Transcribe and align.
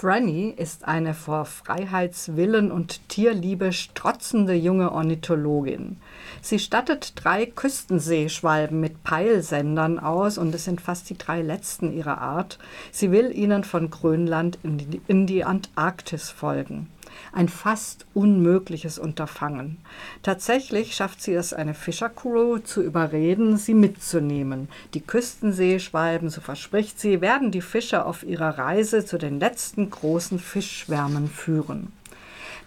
Franny 0.00 0.54
ist 0.56 0.86
eine 0.86 1.12
vor 1.12 1.44
Freiheitswillen 1.44 2.70
und 2.70 3.08
Tierliebe 3.08 3.72
strotzende 3.72 4.54
junge 4.54 4.92
Ornithologin. 4.92 5.96
Sie 6.40 6.60
stattet 6.60 7.14
drei 7.16 7.46
Küstenseeschwalben 7.46 8.78
mit 8.78 9.02
Peilsendern 9.02 9.98
aus 9.98 10.38
und 10.38 10.54
es 10.54 10.66
sind 10.66 10.80
fast 10.80 11.10
die 11.10 11.18
drei 11.18 11.42
letzten 11.42 11.92
ihrer 11.92 12.18
Art. 12.18 12.60
Sie 12.92 13.10
will 13.10 13.36
ihnen 13.36 13.64
von 13.64 13.90
Grönland 13.90 14.60
in 14.62 14.78
die, 14.78 15.00
in 15.08 15.26
die 15.26 15.42
Antarktis 15.42 16.30
folgen 16.30 16.86
ein 17.32 17.48
fast 17.48 18.06
unmögliches 18.14 18.98
Unterfangen. 18.98 19.78
Tatsächlich 20.22 20.94
schafft 20.94 21.22
sie 21.22 21.34
es, 21.34 21.52
eine 21.52 21.74
Fischercrew 21.74 22.58
zu 22.58 22.82
überreden, 22.82 23.56
sie 23.56 23.74
mitzunehmen. 23.74 24.68
Die 24.94 25.00
Küstenseeschwalben, 25.00 26.30
so 26.30 26.40
verspricht 26.40 26.98
sie, 27.00 27.20
werden 27.20 27.50
die 27.50 27.62
Fischer 27.62 28.06
auf 28.06 28.22
ihrer 28.22 28.58
Reise 28.58 29.04
zu 29.04 29.18
den 29.18 29.40
letzten 29.40 29.90
großen 29.90 30.38
Fischschwärmen 30.38 31.28
führen. 31.28 31.92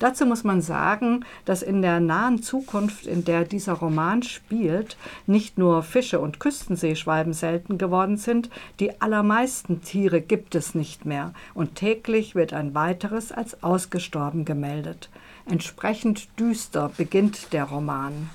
Dazu 0.02 0.26
muss 0.26 0.44
man 0.44 0.62
sagen, 0.62 1.26
dass 1.46 1.62
in 1.62 1.84
der 1.84 2.00
nahen 2.00 2.42
Zukunft, 2.42 3.06
in 3.06 3.24
der 3.24 3.44
dieser 3.44 3.74
Roman 3.74 4.24
spielt, 4.24 4.98
nicht 5.28 5.60
nur 5.60 5.84
Fische 5.84 6.20
und 6.20 6.40
Küstenseeschwalben 6.40 7.34
selten 7.34 7.78
geworden 7.78 8.18
sind, 8.18 8.50
die 8.80 9.00
allermeisten 9.00 9.84
Tiere 9.84 10.20
gibt 10.20 10.56
es 10.56 10.74
nicht 10.74 11.06
mehr 11.06 11.36
und 11.54 11.76
täglich 11.76 12.34
wird 12.34 12.52
ein 12.52 12.74
weiteres 12.74 13.32
als 13.32 13.62
ausgestorben 13.62 14.44
gemeldet. 14.44 15.12
Entsprechend 15.46 16.30
düster 16.40 16.90
beginnt 16.98 17.54
der 17.54 17.66
Roman. 17.66 18.32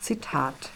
Zitat 0.00 0.70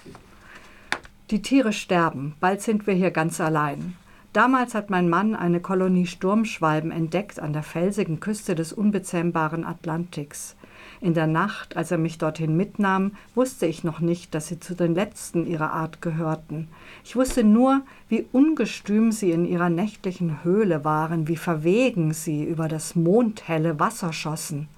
Die 1.30 1.40
Tiere 1.40 1.72
sterben, 1.72 2.34
bald 2.38 2.60
sind 2.60 2.86
wir 2.86 2.92
hier 2.92 3.12
ganz 3.12 3.40
allein. 3.40 3.96
Damals 4.34 4.74
hat 4.74 4.90
mein 4.90 5.08
Mann 5.08 5.34
eine 5.34 5.60
Kolonie 5.60 6.06
Sturmschwalben 6.06 6.90
entdeckt 6.90 7.40
an 7.40 7.54
der 7.54 7.62
felsigen 7.62 8.20
Küste 8.20 8.54
des 8.54 8.74
unbezähmbaren 8.74 9.64
Atlantiks. 9.64 10.54
In 11.00 11.14
der 11.14 11.26
Nacht, 11.26 11.76
als 11.76 11.90
er 11.90 11.98
mich 11.98 12.18
dorthin 12.18 12.56
mitnahm, 12.56 13.12
wusste 13.34 13.66
ich 13.66 13.84
noch 13.84 14.00
nicht, 14.00 14.34
dass 14.34 14.48
sie 14.48 14.60
zu 14.60 14.74
den 14.74 14.94
letzten 14.94 15.46
ihrer 15.46 15.72
Art 15.72 16.02
gehörten. 16.02 16.68
Ich 17.04 17.16
wusste 17.16 17.42
nur, 17.42 17.82
wie 18.08 18.26
ungestüm 18.32 19.12
sie 19.12 19.30
in 19.30 19.46
ihrer 19.46 19.70
nächtlichen 19.70 20.44
Höhle 20.44 20.84
waren, 20.84 21.26
wie 21.26 21.36
verwegen 21.36 22.12
sie 22.12 22.44
über 22.44 22.68
das 22.68 22.96
mondhelle 22.96 23.80
Wasser 23.80 24.12
schossen. 24.12 24.68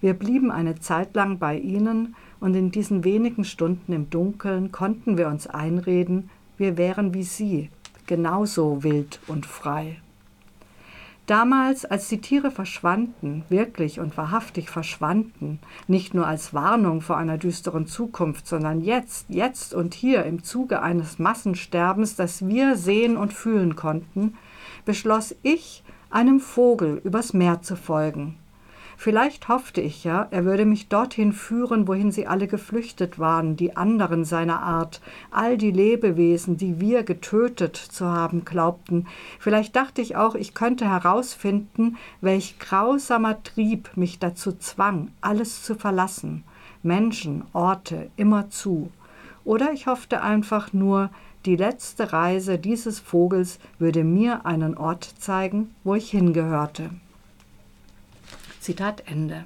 Wir 0.00 0.14
blieben 0.14 0.50
eine 0.50 0.80
Zeit 0.80 1.14
lang 1.14 1.38
bei 1.38 1.58
ihnen, 1.58 2.16
und 2.40 2.54
in 2.54 2.70
diesen 2.70 3.04
wenigen 3.04 3.44
Stunden 3.44 3.92
im 3.92 4.10
Dunkeln 4.10 4.72
konnten 4.72 5.18
wir 5.18 5.28
uns 5.28 5.46
einreden, 5.46 6.30
wir 6.56 6.76
wären 6.76 7.14
wie 7.14 7.24
sie, 7.24 7.68
genauso 8.08 8.82
wild 8.82 9.20
und 9.28 9.46
frei. 9.46 10.00
Damals, 11.28 11.84
als 11.84 12.08
die 12.08 12.22
Tiere 12.22 12.50
verschwanden, 12.50 13.44
wirklich 13.50 14.00
und 14.00 14.16
wahrhaftig 14.16 14.70
verschwanden, 14.70 15.58
nicht 15.86 16.14
nur 16.14 16.26
als 16.26 16.54
Warnung 16.54 17.02
vor 17.02 17.18
einer 17.18 17.36
düsteren 17.36 17.86
Zukunft, 17.86 18.48
sondern 18.48 18.80
jetzt, 18.80 19.26
jetzt 19.28 19.74
und 19.74 19.92
hier 19.92 20.24
im 20.24 20.42
Zuge 20.42 20.80
eines 20.80 21.18
Massensterbens, 21.18 22.16
das 22.16 22.48
wir 22.48 22.76
sehen 22.76 23.18
und 23.18 23.34
fühlen 23.34 23.76
konnten, 23.76 24.38
beschloss 24.86 25.36
ich, 25.42 25.84
einem 26.08 26.40
Vogel 26.40 26.98
übers 27.04 27.34
Meer 27.34 27.60
zu 27.60 27.76
folgen, 27.76 28.36
Vielleicht 29.00 29.46
hoffte 29.46 29.80
ich 29.80 30.02
ja, 30.02 30.26
er 30.32 30.44
würde 30.44 30.64
mich 30.64 30.88
dorthin 30.88 31.32
führen, 31.32 31.86
wohin 31.86 32.10
sie 32.10 32.26
alle 32.26 32.48
geflüchtet 32.48 33.20
waren, 33.20 33.54
die 33.54 33.76
anderen 33.76 34.24
seiner 34.24 34.60
Art, 34.60 35.00
all 35.30 35.56
die 35.56 35.70
Lebewesen, 35.70 36.56
die 36.56 36.80
wir 36.80 37.04
getötet 37.04 37.76
zu 37.76 38.06
haben 38.06 38.44
glaubten. 38.44 39.06
Vielleicht 39.38 39.76
dachte 39.76 40.02
ich 40.02 40.16
auch, 40.16 40.34
ich 40.34 40.52
könnte 40.52 40.90
herausfinden, 40.90 41.96
welch 42.20 42.58
grausamer 42.58 43.40
Trieb 43.44 43.88
mich 43.94 44.18
dazu 44.18 44.50
zwang, 44.50 45.12
alles 45.20 45.62
zu 45.62 45.76
verlassen, 45.76 46.42
Menschen, 46.82 47.44
Orte, 47.52 48.10
immerzu. 48.16 48.90
Oder 49.44 49.72
ich 49.72 49.86
hoffte 49.86 50.22
einfach 50.22 50.72
nur, 50.72 51.10
die 51.46 51.54
letzte 51.54 52.12
Reise 52.12 52.58
dieses 52.58 52.98
Vogels 52.98 53.60
würde 53.78 54.02
mir 54.02 54.44
einen 54.44 54.76
Ort 54.76 55.04
zeigen, 55.04 55.72
wo 55.84 55.94
ich 55.94 56.10
hingehörte. 56.10 56.90
Zitat 58.60 59.04
Ende. 59.06 59.44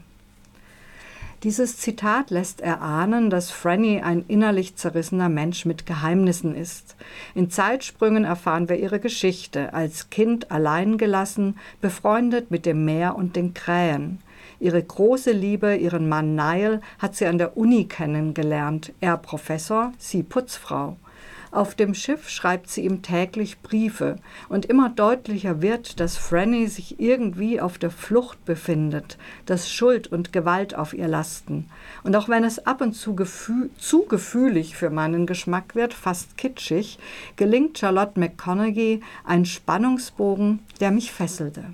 Dieses 1.43 1.77
Zitat 1.77 2.31
lässt 2.31 2.61
erahnen, 2.61 3.29
dass 3.29 3.51
Franny 3.51 4.01
ein 4.01 4.25
innerlich 4.29 4.77
zerrissener 4.77 5.29
Mensch 5.29 5.65
mit 5.65 5.87
Geheimnissen 5.87 6.55
ist. 6.55 6.95
In 7.35 7.51
Zeitsprüngen 7.51 8.25
erfahren 8.25 8.69
wir 8.69 8.77
ihre 8.79 9.01
Geschichte, 9.01 9.75
als 9.75 10.09
Kind 10.09 10.53
allein 10.53 10.99
gelassen, 10.99 11.59
befreundet 11.81 12.53
mit 12.53 12.65
dem 12.65 12.85
Meer 12.85 13.17
und 13.17 13.35
den 13.35 13.55
Krähen. 13.55 14.21
Ihre 14.61 14.81
große 14.81 15.33
Liebe, 15.33 15.75
ihren 15.75 16.09
Mann 16.09 16.37
Niall, 16.37 16.81
hat 17.01 17.17
sie 17.17 17.27
an 17.27 17.39
der 17.39 17.57
Uni 17.57 17.87
kennengelernt, 17.87 18.93
er 19.01 19.17
Professor, 19.17 19.93
sie 19.99 20.23
Putzfrau. 20.23 20.97
Auf 21.53 21.75
dem 21.75 21.93
Schiff 21.93 22.31
schreibt 22.31 22.71
sie 22.71 22.87
ihm 22.87 23.03
täglich 23.03 23.61
Briefe 23.61 24.17
und 24.49 24.65
immer 24.65 24.89
deutlicher 24.89 25.61
wird, 25.61 26.01
dass 26.01 26.17
Franny 26.17 26.67
sich 26.67 26.99
irgendwie 26.99 27.61
auf 27.61 27.77
der 27.77 27.91
Flucht 27.91 28.43
befindet, 28.47 29.19
dass 29.45 29.71
Schuld 29.71 30.11
und 30.11 30.33
Gewalt 30.33 30.75
auf 30.75 30.95
ihr 30.95 31.09
lasten. 31.09 31.69
Und 32.05 32.17
auch 32.17 32.31
wenn 32.31 32.45
es 32.45 32.67
ab 32.67 32.81
und 32.81 32.95
zu 32.95 33.15
gefü 33.15 33.69
zu 33.79 34.07
gefühlig 34.07 34.77
für 34.77 34.89
meinen 34.89 35.27
Geschmack 35.27 35.75
wird, 35.75 35.93
fast 35.93 36.39
kitschig, 36.39 36.99
gelingt 37.37 37.77
Charlotte 37.77 38.19
McConaughey 38.19 39.03
ein 39.27 39.45
Spannungsbogen, 39.45 40.61
der 40.81 40.91
mich 40.91 41.13
fesselte. 41.13 41.65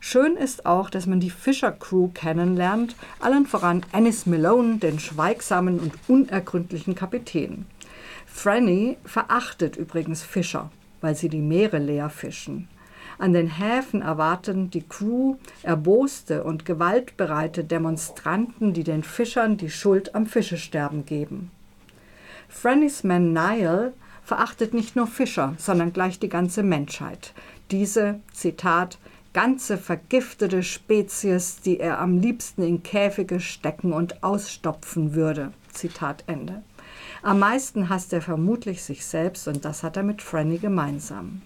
Schön 0.00 0.36
ist 0.36 0.64
auch, 0.64 0.88
dass 0.88 1.06
man 1.06 1.20
die 1.20 1.30
Fischer 1.30 1.72
Crew 1.72 2.08
kennenlernt, 2.14 2.96
allen 3.20 3.44
voran 3.44 3.84
Ennis 3.92 4.24
Malone, 4.24 4.78
den 4.78 4.98
schweigsamen 5.00 5.80
und 5.80 5.92
unergründlichen 6.08 6.94
Kapitän. 6.94 7.66
Franny 8.36 8.98
verachtet 9.06 9.76
übrigens 9.76 10.22
Fischer, 10.22 10.70
weil 11.00 11.14
sie 11.16 11.30
die 11.30 11.40
Meere 11.40 11.78
leer 11.78 12.10
fischen. 12.10 12.68
An 13.18 13.32
den 13.32 13.48
Häfen 13.48 14.02
erwarten 14.02 14.70
die 14.70 14.86
Crew 14.86 15.36
erboste 15.62 16.44
und 16.44 16.66
gewaltbereite 16.66 17.64
Demonstranten, 17.64 18.74
die 18.74 18.84
den 18.84 19.02
Fischern 19.02 19.56
die 19.56 19.70
Schuld 19.70 20.14
am 20.14 20.26
Fischesterben 20.26 21.06
geben. 21.06 21.50
Frannys 22.50 23.04
Man 23.04 23.32
Nile 23.32 23.94
verachtet 24.22 24.74
nicht 24.74 24.96
nur 24.96 25.06
Fischer, 25.06 25.54
sondern 25.56 25.94
gleich 25.94 26.18
die 26.18 26.28
ganze 26.28 26.62
Menschheit. 26.62 27.32
Diese, 27.70 28.20
Zitat, 28.34 28.98
ganze 29.32 29.78
vergiftete 29.78 30.62
Spezies, 30.62 31.62
die 31.62 31.80
er 31.80 32.00
am 32.00 32.18
liebsten 32.18 32.62
in 32.62 32.82
Käfige 32.82 33.40
stecken 33.40 33.94
und 33.94 34.22
ausstopfen 34.22 35.14
würde. 35.14 35.52
Zitat 35.72 36.22
Ende. 36.26 36.62
Am 37.26 37.40
meisten 37.40 37.88
hasst 37.88 38.12
er 38.12 38.22
vermutlich 38.22 38.84
sich 38.84 39.04
selbst 39.04 39.48
und 39.48 39.64
das 39.64 39.82
hat 39.82 39.96
er 39.96 40.04
mit 40.04 40.22
Franny 40.22 40.58
gemeinsam. 40.58 41.42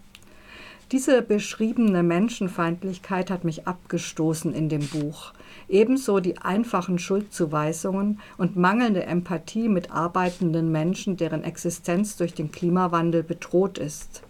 Diese 0.92 1.22
beschriebene 1.22 2.02
Menschenfeindlichkeit 2.02 3.30
hat 3.30 3.44
mich 3.44 3.66
abgestoßen 3.66 4.52
in 4.52 4.68
dem 4.68 4.86
Buch. 4.86 5.32
Ebenso 5.70 6.20
die 6.20 6.36
einfachen 6.36 6.98
Schuldzuweisungen 6.98 8.20
und 8.36 8.56
mangelnde 8.56 9.04
Empathie 9.04 9.70
mit 9.70 9.90
arbeitenden 9.90 10.70
Menschen, 10.70 11.16
deren 11.16 11.44
Existenz 11.44 12.18
durch 12.18 12.34
den 12.34 12.52
Klimawandel 12.52 13.22
bedroht 13.22 13.78
ist. 13.78 14.22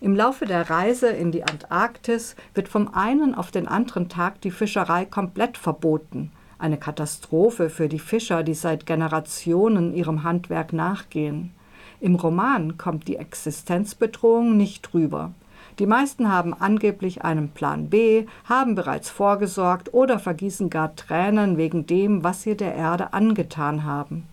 Im 0.00 0.14
Laufe 0.14 0.46
der 0.46 0.70
Reise 0.70 1.08
in 1.08 1.32
die 1.32 1.42
Antarktis 1.42 2.36
wird 2.54 2.68
vom 2.68 2.94
einen 2.94 3.34
auf 3.34 3.50
den 3.50 3.66
anderen 3.66 4.08
Tag 4.08 4.40
die 4.40 4.52
Fischerei 4.52 5.04
komplett 5.04 5.58
verboten 5.58 6.30
eine 6.58 6.78
Katastrophe 6.78 7.70
für 7.70 7.88
die 7.88 7.98
Fischer, 7.98 8.42
die 8.42 8.54
seit 8.54 8.86
Generationen 8.86 9.94
ihrem 9.94 10.22
Handwerk 10.22 10.72
nachgehen. 10.72 11.52
Im 12.00 12.14
Roman 12.14 12.76
kommt 12.76 13.08
die 13.08 13.16
Existenzbedrohung 13.16 14.56
nicht 14.56 14.92
rüber. 14.94 15.32
Die 15.78 15.86
meisten 15.86 16.30
haben 16.30 16.54
angeblich 16.54 17.22
einen 17.22 17.50
Plan 17.50 17.90
B, 17.90 18.26
haben 18.44 18.74
bereits 18.74 19.10
vorgesorgt 19.10 19.92
oder 19.92 20.18
vergießen 20.18 20.70
gar 20.70 20.96
Tränen 20.96 21.58
wegen 21.58 21.86
dem, 21.86 22.24
was 22.24 22.42
sie 22.42 22.56
der 22.56 22.74
Erde 22.74 23.12
angetan 23.12 23.84
haben. 23.84 24.26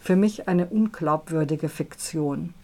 Für 0.00 0.16
mich 0.16 0.46
eine 0.48 0.66
unglaubwürdige 0.66 1.68
Fiktion. 1.68 2.54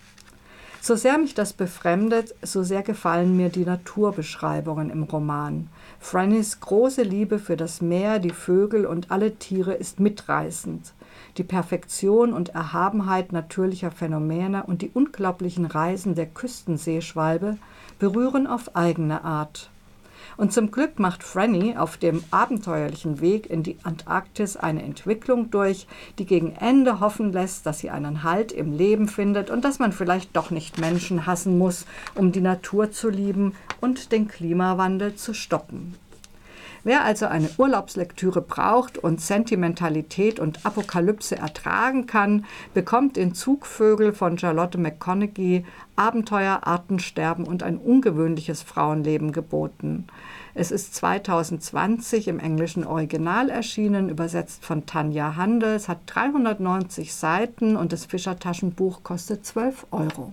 So 0.82 0.96
sehr 0.96 1.18
mich 1.18 1.34
das 1.34 1.52
befremdet, 1.52 2.34
so 2.40 2.62
sehr 2.62 2.82
gefallen 2.82 3.36
mir 3.36 3.50
die 3.50 3.66
Naturbeschreibungen 3.66 4.88
im 4.88 5.02
Roman. 5.02 5.68
Frannys 5.98 6.58
große 6.60 7.02
Liebe 7.02 7.38
für 7.38 7.58
das 7.58 7.82
Meer, 7.82 8.18
die 8.18 8.30
Vögel 8.30 8.86
und 8.86 9.10
alle 9.10 9.34
Tiere 9.34 9.74
ist 9.74 10.00
mitreißend. 10.00 10.94
Die 11.36 11.44
Perfektion 11.44 12.32
und 12.32 12.50
Erhabenheit 12.50 13.30
natürlicher 13.30 13.90
Phänomene 13.90 14.64
und 14.64 14.80
die 14.80 14.90
unglaublichen 14.92 15.66
Reisen 15.66 16.14
der 16.14 16.26
Küstenseeschwalbe 16.26 17.58
berühren 17.98 18.46
auf 18.46 18.74
eigene 18.74 19.22
Art. 19.22 19.70
Und 20.40 20.54
zum 20.54 20.70
Glück 20.70 20.98
macht 20.98 21.22
Franny 21.22 21.76
auf 21.76 21.98
dem 21.98 22.24
abenteuerlichen 22.30 23.20
Weg 23.20 23.50
in 23.50 23.62
die 23.62 23.76
Antarktis 23.82 24.56
eine 24.56 24.82
Entwicklung 24.82 25.50
durch, 25.50 25.86
die 26.18 26.24
gegen 26.24 26.56
Ende 26.56 26.98
hoffen 26.98 27.30
lässt, 27.30 27.66
dass 27.66 27.80
sie 27.80 27.90
einen 27.90 28.22
Halt 28.22 28.50
im 28.50 28.72
Leben 28.72 29.06
findet 29.06 29.50
und 29.50 29.66
dass 29.66 29.78
man 29.78 29.92
vielleicht 29.92 30.34
doch 30.34 30.50
nicht 30.50 30.80
Menschen 30.80 31.26
hassen 31.26 31.58
muss, 31.58 31.84
um 32.14 32.32
die 32.32 32.40
Natur 32.40 32.90
zu 32.90 33.10
lieben 33.10 33.52
und 33.82 34.12
den 34.12 34.28
Klimawandel 34.28 35.14
zu 35.14 35.34
stoppen. 35.34 35.94
Wer 36.82 37.04
also 37.04 37.26
eine 37.26 37.50
Urlaubslektüre 37.58 38.40
braucht 38.40 38.96
und 38.96 39.20
Sentimentalität 39.20 40.40
und 40.40 40.64
Apokalypse 40.64 41.36
ertragen 41.36 42.06
kann, 42.06 42.46
bekommt 42.72 43.18
in 43.18 43.34
Zugvögel 43.34 44.14
von 44.14 44.38
Charlotte 44.38 44.78
McConaughey 44.78 45.66
Abenteuer, 45.96 46.60
Artensterben 46.62 47.46
und 47.46 47.62
ein 47.62 47.76
ungewöhnliches 47.76 48.62
Frauenleben 48.62 49.32
geboten. 49.32 50.06
Es 50.54 50.70
ist 50.70 50.94
2020 50.94 52.28
im 52.28 52.40
englischen 52.40 52.86
Original 52.86 53.50
erschienen, 53.50 54.08
übersetzt 54.08 54.64
von 54.64 54.86
Tanja 54.86 55.36
Handel. 55.36 55.74
Es 55.74 55.88
hat 55.88 55.98
390 56.06 57.14
Seiten 57.14 57.76
und 57.76 57.92
das 57.92 58.06
Fischertaschenbuch 58.06 59.02
kostet 59.02 59.44
12 59.44 59.86
Euro. 59.90 60.32